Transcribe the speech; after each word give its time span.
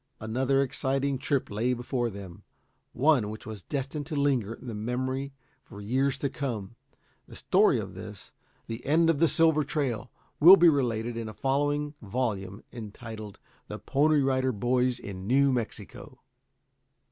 Another 0.19 0.63
exciting 0.63 1.19
trip 1.19 1.51
lay 1.51 1.73
before 1.75 2.09
them; 2.09 2.41
one 2.91 3.29
which 3.29 3.45
was 3.45 3.61
destined 3.61 4.07
to 4.07 4.15
linger 4.15 4.55
in 4.55 4.83
memory 4.83 5.31
for 5.63 5.75
many 5.75 5.89
years 5.89 6.17
to 6.17 6.27
come. 6.27 6.73
The 7.27 7.35
story 7.35 7.77
of 7.77 7.93
this, 7.93 8.31
the 8.65 8.83
end 8.83 9.11
of 9.11 9.19
the 9.19 9.27
Silver 9.27 9.63
Trail, 9.63 10.09
will 10.39 10.57
be 10.57 10.69
related 10.69 11.17
in 11.17 11.29
a 11.29 11.35
following 11.35 11.93
volume 12.01 12.63
entitled, 12.73 13.39
"THE 13.67 13.77
PONY 13.77 14.21
RIDER 14.23 14.51
BOYS 14.53 14.97
IN 14.97 15.27
NEW 15.27 15.51
MEXICO." 15.53 16.17